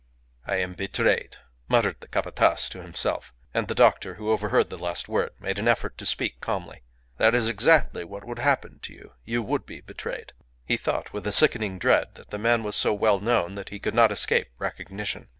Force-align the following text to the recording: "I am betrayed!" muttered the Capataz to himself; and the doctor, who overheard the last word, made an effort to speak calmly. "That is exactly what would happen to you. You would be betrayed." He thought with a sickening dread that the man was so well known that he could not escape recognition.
"I 0.47 0.55
am 0.55 0.73
betrayed!" 0.73 1.37
muttered 1.67 1.99
the 1.99 2.07
Capataz 2.07 2.69
to 2.69 2.81
himself; 2.81 3.35
and 3.53 3.67
the 3.67 3.75
doctor, 3.75 4.15
who 4.15 4.31
overheard 4.31 4.71
the 4.71 4.77
last 4.79 5.07
word, 5.07 5.29
made 5.39 5.59
an 5.59 5.67
effort 5.67 5.95
to 5.99 6.07
speak 6.07 6.41
calmly. 6.41 6.81
"That 7.17 7.35
is 7.35 7.47
exactly 7.47 8.03
what 8.03 8.25
would 8.25 8.39
happen 8.39 8.79
to 8.79 8.93
you. 8.93 9.11
You 9.25 9.43
would 9.43 9.63
be 9.67 9.79
betrayed." 9.79 10.33
He 10.65 10.75
thought 10.75 11.13
with 11.13 11.27
a 11.27 11.31
sickening 11.31 11.77
dread 11.77 12.15
that 12.15 12.31
the 12.31 12.39
man 12.39 12.63
was 12.63 12.75
so 12.75 12.95
well 12.95 13.19
known 13.19 13.53
that 13.53 13.69
he 13.69 13.77
could 13.77 13.93
not 13.93 14.11
escape 14.11 14.47
recognition. 14.57 15.29